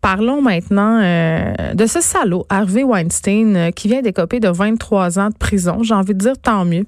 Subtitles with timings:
[0.00, 5.28] Parlons maintenant euh, de ce salaud, Harvey Weinstein, euh, qui vient d'écoper de 23 ans
[5.28, 5.82] de prison.
[5.82, 6.86] J'ai envie de dire tant mieux.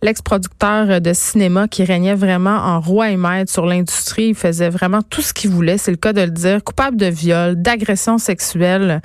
[0.00, 5.02] L'ex-producteur de cinéma qui régnait vraiment en roi et maître sur l'industrie, il faisait vraiment
[5.02, 9.00] tout ce qu'il voulait, c'est le cas de le dire, coupable de viol, d'agression sexuelle.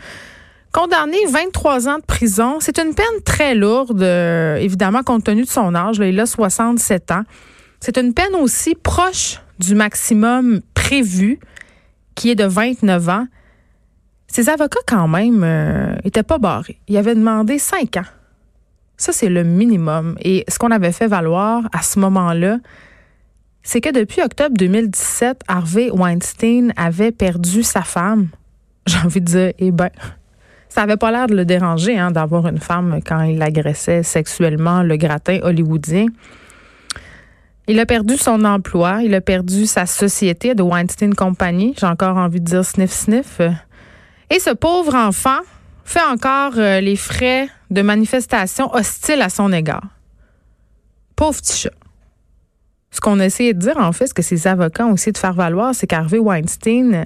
[0.71, 5.49] Condamné 23 ans de prison, c'est une peine très lourde, euh, évidemment, compte tenu de
[5.49, 5.97] son âge.
[5.99, 7.23] Il a 67 ans.
[7.79, 11.39] C'est une peine aussi proche du maximum prévu
[12.17, 13.27] qui est de 29 ans,
[14.27, 15.39] ses avocats, quand même,
[16.03, 16.81] n'étaient euh, pas barrés.
[16.89, 18.09] Ils avaient demandé 5 ans.
[18.97, 20.17] Ça, c'est le minimum.
[20.19, 22.57] Et ce qu'on avait fait valoir à ce moment-là,
[23.61, 28.29] c'est que depuis octobre 2017, Harvey Weinstein avait perdu sa femme.
[28.87, 29.89] J'ai envie de dire, eh bien,
[30.69, 34.81] ça avait pas l'air de le déranger hein, d'avoir une femme quand il agressait sexuellement
[34.81, 36.07] le gratin hollywoodien.
[37.69, 42.15] Il a perdu son emploi, il a perdu sa société de Weinstein Company, j'ai encore
[42.15, 43.41] envie de dire sniff sniff.
[44.29, 45.39] Et ce pauvre enfant
[45.83, 49.83] fait encore euh, les frais de manifestations hostiles à son égard.
[51.17, 51.73] Pauvre petit chat.
[52.91, 55.17] Ce qu'on a essayé de dire, en fait, ce que ses avocats ont essayé de
[55.17, 57.05] faire valoir, c'est qu'Harvey Weinstein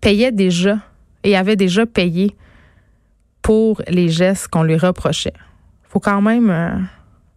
[0.00, 0.78] payait déjà
[1.24, 2.34] et avait déjà payé
[3.42, 5.34] pour les gestes qu'on lui reprochait.
[5.88, 6.70] Faut quand même euh,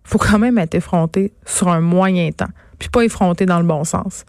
[0.04, 3.84] faut quand même être effronté sur un moyen temps, puis pas effronté dans le bon
[3.84, 4.26] sens.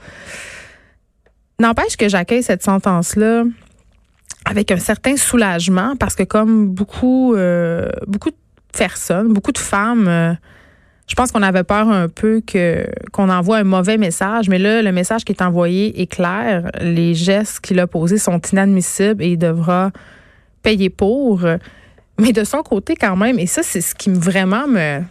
[1.60, 3.44] N'empêche que j'accueille cette sentence-là
[4.44, 8.36] avec un certain soulagement parce que comme beaucoup, euh, beaucoup de
[8.76, 10.32] personnes, beaucoup de femmes, euh,
[11.06, 14.82] je pense qu'on avait peur un peu que qu'on envoie un mauvais message, mais là,
[14.82, 16.70] le message qui est envoyé est clair.
[16.80, 19.90] Les gestes qu'il a posés sont inadmissibles et il devra
[20.62, 21.46] payer pour.
[22.18, 25.02] Mais de son côté, quand même, et ça, c'est ce qui vraiment me,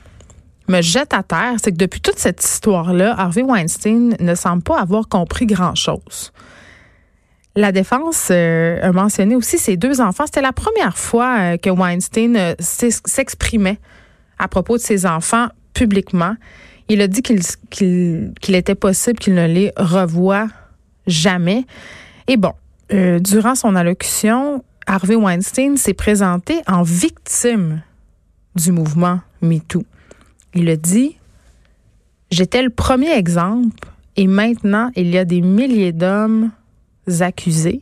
[0.68, 4.79] me jette à terre, c'est que depuis toute cette histoire-là, Harvey Weinstein ne semble pas
[4.79, 6.31] avoir compris grand-chose.
[7.56, 10.25] La défense euh, a mentionné aussi ses deux enfants.
[10.25, 13.78] C'était la première fois euh, que Weinstein euh, s'exprimait
[14.40, 16.35] à propos de ses enfants publiquement.
[16.90, 20.47] Il a dit qu'il était possible qu'il ne les revoie
[21.07, 21.66] jamais.
[22.28, 22.53] Et bon,
[22.90, 27.81] durant son allocution, Harvey Weinstein s'est présenté en victime
[28.56, 29.85] du mouvement MeToo.
[30.56, 31.18] Il a dit,
[32.31, 36.52] j'étais le premier exemple et maintenant il y a des milliers d'hommes
[37.19, 37.81] accusés.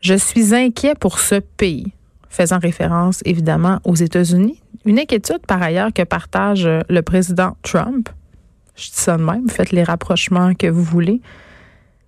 [0.00, 1.92] Je suis inquiet pour ce pays,
[2.28, 4.60] faisant référence évidemment aux États-Unis.
[4.84, 8.08] Une inquiétude par ailleurs que partage le président Trump.
[8.76, 11.20] Je dis ça de même, faites les rapprochements que vous voulez.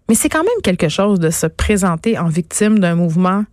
[0.08, 3.44] Mais c'est quand même quelque chose de se présenter en victime d'un mouvement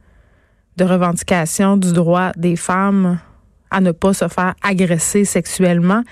[0.77, 3.19] de revendication du droit des femmes
[3.71, 6.03] à ne pas se faire agresser sexuellement.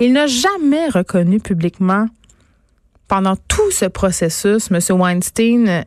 [0.00, 2.06] Il n'a jamais reconnu publiquement,
[3.08, 4.78] pendant tout ce processus, M.
[4.98, 5.84] Weinstein,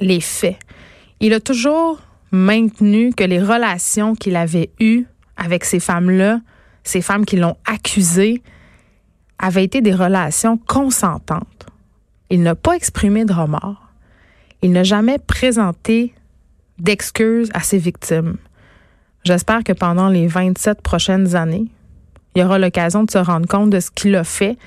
[0.00, 0.58] les faits.
[1.20, 2.00] Il a toujours
[2.32, 5.04] maintenu que les relations qu'il avait eues
[5.36, 6.40] avec ces femmes-là,
[6.82, 8.42] ces femmes qui l'ont accusé,
[9.38, 11.66] avaient été des relations consentantes.
[12.30, 13.88] Il n'a pas exprimé de remords.
[14.62, 16.14] Il n'a jamais présenté
[16.78, 18.36] d'excuses à ses victimes.
[19.24, 21.64] J'espère que pendant les 27 prochaines années,
[22.34, 24.58] il y aura l'occasion de se rendre compte de ce qu'il a fait.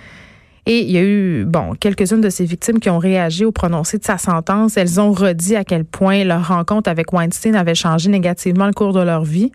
[0.66, 4.00] Et il y a eu, bon, quelques-unes de ses victimes qui ont réagi au prononcé
[4.00, 4.76] de sa sentence.
[4.76, 8.94] Elles ont redit à quel point leur rencontre avec Weinstein avait changé négativement le cours
[8.94, 9.52] de leur vie.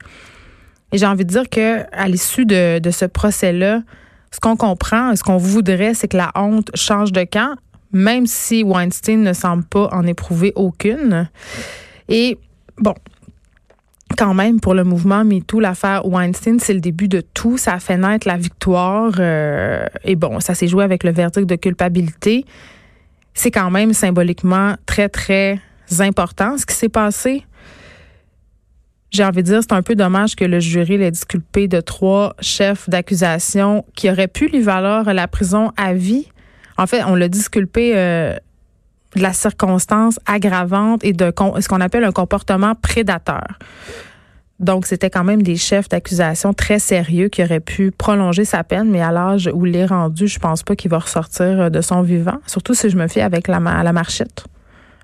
[0.93, 3.83] Et j'ai envie de dire que à l'issue de, de ce procès-là,
[4.31, 7.57] ce qu'on comprend, ce qu'on voudrait, c'est que la honte change de camp,
[7.93, 11.29] même si Weinstein ne semble pas en éprouver aucune.
[12.09, 12.39] Et
[12.79, 12.95] bon,
[14.17, 17.59] quand même, pour le mouvement MeToo, l'affaire Weinstein, c'est le début de tout.
[17.59, 19.13] Ça a fait naître la victoire.
[19.19, 22.45] Euh, et bon, ça s'est joué avec le verdict de culpabilité.
[23.35, 25.61] C'est quand même symboliquement très, très
[26.01, 27.45] important ce qui s'est passé.
[29.11, 32.35] J'ai envie de dire, c'est un peu dommage que le jury l'ait disculpé de trois
[32.41, 36.29] chefs d'accusation qui auraient pu lui valoir la prison à vie.
[36.79, 38.37] En fait, on l'a disculpé euh,
[39.17, 43.59] de la circonstance aggravante et de ce qu'on appelle un comportement prédateur.
[44.61, 48.91] Donc, c'était quand même des chefs d'accusation très sérieux qui auraient pu prolonger sa peine,
[48.91, 52.03] mais à l'âge où il est rendu, je pense pas qu'il va ressortir de son
[52.03, 54.45] vivant, surtout si je me fie avec la, la marchette.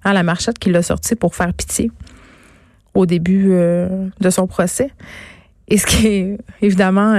[0.05, 1.91] Hein, la marchette qui l'a sorti pour faire pitié.
[2.95, 4.91] au début de son procès.
[5.67, 7.15] Et ce qui est évidemment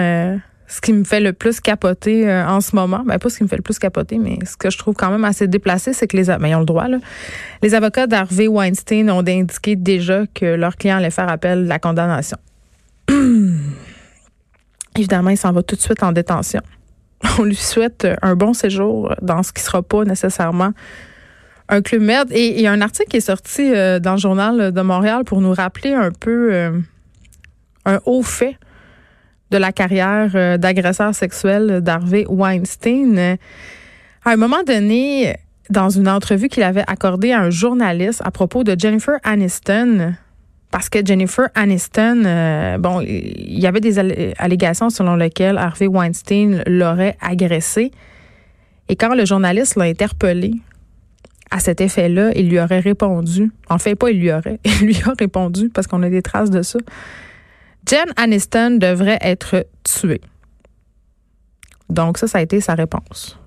[0.70, 3.44] ce qui me fait le plus capoter euh, en ce moment, ben pas ce qui
[3.44, 6.06] me fait le plus capoter, mais ce que je trouve quand même assez déplacé, c'est
[6.08, 7.00] que les ben, ils ont le droit là.
[7.64, 11.80] Les avocats d'Harvey Weinstein ont indiqué déjà que leur client allait faire appel de la
[11.80, 12.38] condamnation.
[14.96, 16.62] Évidemment, il s'en va tout de suite en détention.
[17.40, 20.74] On lui souhaite un bon séjour dans ce qui sera pas nécessairement
[21.68, 22.30] un club merde.
[22.32, 25.24] Et il y a un article qui est sorti euh, dans le journal de Montréal
[25.24, 26.80] pour nous rappeler un peu euh,
[27.86, 28.56] un haut fait
[29.52, 33.38] de la carrière euh, d'agresseur sexuel d'Harvey Weinstein.
[34.26, 35.36] À un moment donné,
[35.70, 40.14] dans une entrevue qu'il avait accordée à un journaliste à propos de Jennifer Aniston,
[40.72, 43.98] parce que Jennifer Aniston, euh, bon, il y avait des
[44.38, 47.92] allégations selon lesquelles Harvey Weinstein l'aurait agressée.
[48.88, 50.54] Et quand le journaliste l'a interpellé
[51.52, 53.52] à cet effet-là, il lui aurait répondu.
[53.70, 54.60] En fait, pas il lui aurait.
[54.82, 56.80] Il lui a répondu parce qu'on a des traces de ça.
[57.90, 60.22] Jen Aniston devrait être tuée.
[61.90, 63.40] Donc ça, ça a été sa réponse.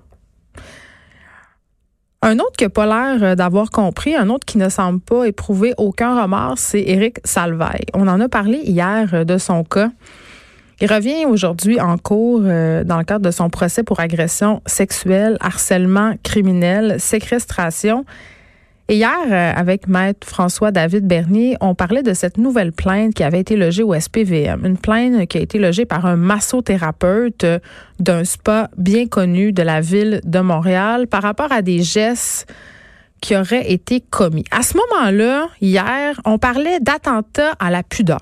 [2.21, 5.73] Un autre qui n'a pas l'air d'avoir compris, un autre qui ne semble pas éprouver
[5.77, 7.85] aucun remords, c'est Éric Salvaille.
[7.93, 9.89] On en a parlé hier de son cas.
[10.81, 15.37] Il revient aujourd'hui en cours euh, dans le cadre de son procès pour agression sexuelle,
[15.39, 18.05] harcèlement criminel, séquestration
[18.89, 23.55] hier, euh, avec maître François-David Bernier, on parlait de cette nouvelle plainte qui avait été
[23.55, 24.65] logée au SPVM.
[24.65, 27.45] Une plainte qui a été logée par un massothérapeute
[27.99, 32.51] d'un spa bien connu de la ville de Montréal par rapport à des gestes
[33.21, 34.43] qui auraient été commis.
[34.51, 38.19] À ce moment-là, hier, on parlait d'attentat à la pudeur.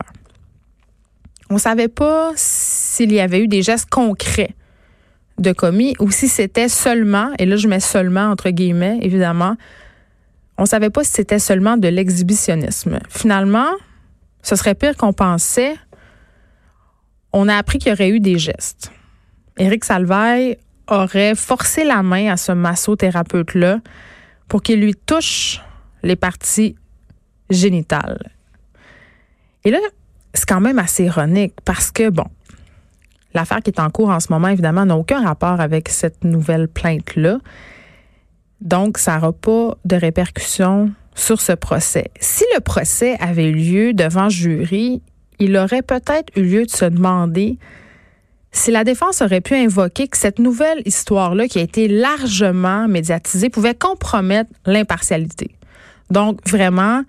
[1.50, 4.56] On savait pas s'il y avait eu des gestes concrets
[5.40, 9.56] de commis ou si c'était seulement, et là je mets seulement entre guillemets, évidemment,
[10.62, 13.00] on savait pas si c'était seulement de l'exhibitionnisme.
[13.10, 13.72] Finalement,
[14.44, 15.74] ce serait pire qu'on pensait.
[17.34, 18.92] On a appris qu'il y aurait eu des gestes.
[19.58, 23.80] Éric Salvaille aurait forcé la main à ce massothérapeute-là
[24.48, 25.60] pour qu'il lui touche
[26.04, 26.76] les parties
[27.50, 28.32] génitales.
[29.64, 29.80] Et là,
[30.36, 32.28] c'est quand même assez ironique parce que, bon,
[33.34, 36.68] l'affaire qui est en cours en ce moment, évidemment, n'a aucun rapport avec cette nouvelle
[36.68, 37.40] plainte-là.
[38.62, 42.12] Donc, ça n'aura pas de répercussions sur ce procès.
[42.20, 45.02] Si le procès avait eu lieu devant jury,
[45.40, 47.58] il aurait peut-être eu lieu de se demander
[48.52, 53.50] si la défense aurait pu invoquer que cette nouvelle histoire-là, qui a été largement médiatisée,
[53.50, 55.56] pouvait compromettre l'impartialité.
[56.10, 57.04] Donc, vraiment,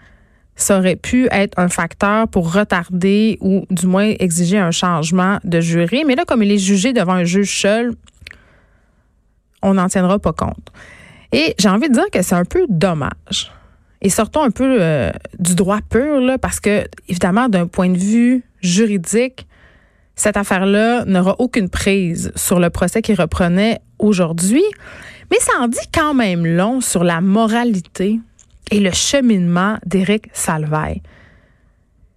[0.54, 5.60] ça aurait pu être un facteur pour retarder ou du moins exiger un changement de
[5.60, 6.04] jury.
[6.06, 7.92] Mais là, comme il est jugé devant un juge seul,
[9.62, 10.72] on n'en tiendra pas compte.
[11.32, 13.52] Et j'ai envie de dire que c'est un peu dommage.
[14.02, 18.44] Et sortons un peu euh, du droit pur, parce que, évidemment, d'un point de vue
[18.60, 19.46] juridique,
[20.14, 24.64] cette affaire-là n'aura aucune prise sur le procès qui reprenait aujourd'hui.
[25.30, 28.20] Mais ça en dit quand même long sur la moralité
[28.70, 31.00] et le cheminement d'Éric Salvaille.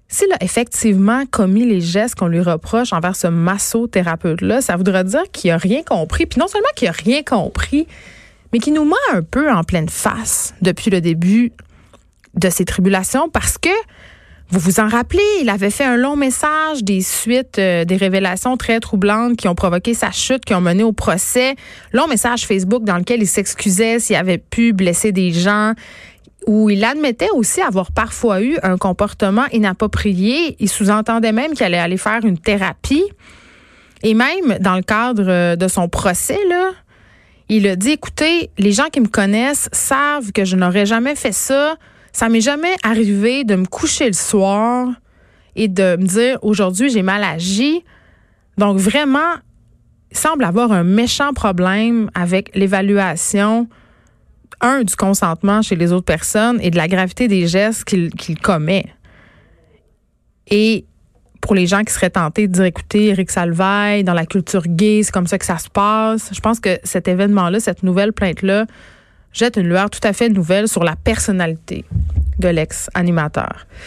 [0.07, 5.23] S'il a effectivement commis les gestes qu'on lui reproche envers ce massothérapeute-là, ça voudrait dire
[5.31, 6.25] qu'il n'a rien compris.
[6.25, 7.87] Puis non seulement qu'il n'a rien compris,
[8.55, 11.51] mais qui nous met un peu en pleine face depuis le début
[12.35, 13.67] de ces tribulations parce que
[14.49, 18.55] vous vous en rappelez, il avait fait un long message des suites euh, des révélations
[18.55, 21.55] très troublantes qui ont provoqué sa chute, qui ont mené au procès.
[21.91, 25.73] Long message Facebook dans lequel il s'excusait s'il avait pu blesser des gens,
[26.47, 30.55] où il admettait aussi avoir parfois eu un comportement inapproprié.
[30.61, 33.03] Il sous-entendait même qu'il allait aller faire une thérapie.
[34.01, 36.71] Et même dans le cadre de son procès, là,
[37.49, 41.31] il a dit, écoutez, les gens qui me connaissent savent que je n'aurais jamais fait
[41.31, 41.75] ça.
[42.11, 44.89] Ça m'est jamais arrivé de me coucher le soir
[45.55, 47.83] et de me dire, aujourd'hui, j'ai mal agi.
[48.57, 49.35] Donc, vraiment,
[50.11, 53.67] il semble avoir un méchant problème avec l'évaluation,
[54.61, 58.85] un, du consentement chez les autres personnes et de la gravité des gestes qu'il commet.
[60.49, 60.85] Et
[61.45, 65.01] pour les gens qui seraient tentés de dire, écoutez, Eric Salvaille, dans la culture gay,
[65.03, 66.29] c'est comme ça que ça se passe.
[66.33, 68.65] Je pense que cet événement-là, cette nouvelle plainte-là,
[69.31, 71.85] jette une lueur tout à fait nouvelle sur la personnalité
[72.39, 73.67] de l'ex-animateur.